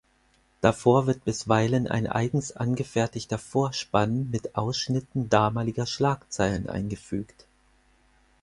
[0.61, 7.45] Davor wird bisweilen ein eigens angefertigter Vorspann mit Ausschnitten damaliger Schlagzeilen eingefügt.